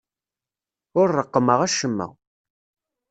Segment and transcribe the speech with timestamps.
[0.99, 2.07] Ur reqqmeɣ acemma.